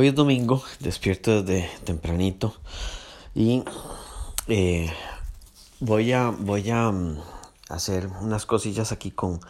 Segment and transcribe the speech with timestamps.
[0.00, 2.54] Hoy es domingo, despierto desde tempranito
[3.34, 3.62] y
[4.48, 4.90] eh,
[5.78, 7.18] voy a voy a mm,
[7.68, 9.40] hacer unas cosillas aquí con,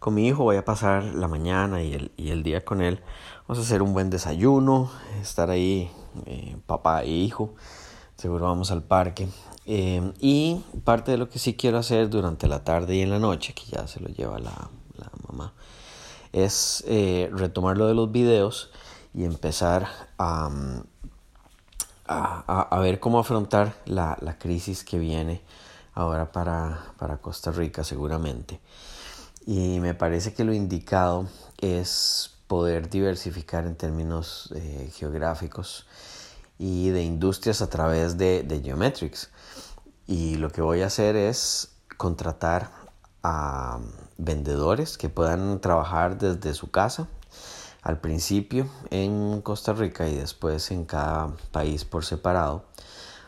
[0.00, 0.44] con mi hijo.
[0.44, 3.00] Voy a pasar la mañana y el, y el día con él.
[3.48, 4.90] Vamos a hacer un buen desayuno,
[5.22, 5.90] estar ahí
[6.26, 7.54] eh, papá e hijo.
[8.16, 9.26] Seguro vamos al parque.
[9.64, 13.20] Eh, y parte de lo que sí quiero hacer durante la tarde y en la
[13.20, 14.68] noche, que ya se lo lleva la,
[14.98, 15.54] la mamá,
[16.30, 16.84] es
[17.32, 18.70] retomar lo de los videos
[19.14, 19.88] y empezar
[20.18, 20.50] a,
[22.06, 25.40] a, ver cómo afrontar la, la, crisis que viene
[25.94, 28.60] ahora para, para Costa Rica seguramente.
[29.46, 31.28] Y me parece que lo indicado
[31.60, 35.86] es poder diversificar en términos eh, geográficos
[36.58, 39.30] y de industrias a través de, de, Geometrics.
[40.06, 42.70] Y lo que voy a hacer es contratar
[43.22, 43.78] a
[44.18, 47.08] vendedores que puedan trabajar desde su casa
[47.84, 52.64] al principio en Costa Rica y después en cada país por separado,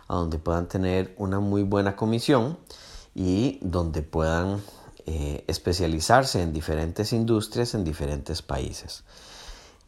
[0.09, 2.59] a donde puedan tener una muy buena comisión
[3.15, 4.63] y donde puedan
[5.05, 9.05] eh, especializarse en diferentes industrias en diferentes países.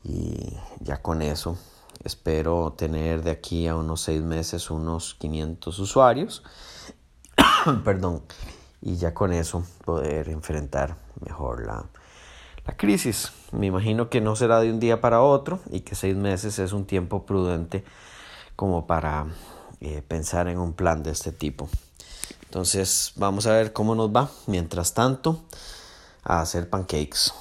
[0.04, 1.56] Y ya con eso
[2.04, 6.42] espero tener de aquí a unos seis meses unos 500 usuarios.
[7.84, 8.22] Perdón.
[8.82, 11.84] Y ya con eso poder enfrentar mejor la,
[12.68, 13.32] la crisis.
[13.50, 16.72] Me imagino que no será de un día para otro y que seis meses es
[16.72, 17.82] un tiempo prudente
[18.56, 19.26] como para
[19.80, 21.68] eh, pensar en un plan de este tipo.
[22.44, 24.30] Entonces vamos a ver cómo nos va.
[24.46, 25.40] Mientras tanto,
[26.24, 27.32] a hacer pancakes.